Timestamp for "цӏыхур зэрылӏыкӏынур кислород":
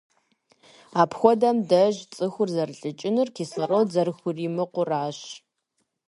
2.13-3.87